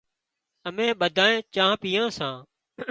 اَمين 0.67 0.91
ٻڌانئين 0.99 1.43
چانه 1.53 1.75
پيئان 1.81 2.09
سان۔ 2.17 2.35